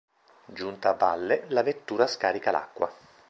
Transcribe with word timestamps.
Giunta 0.59 0.89
a 0.89 0.93
valle, 0.95 1.45
la 1.49 1.61
vettura 1.61 2.07
scarica 2.07 2.49
l'acqua. 2.49 2.91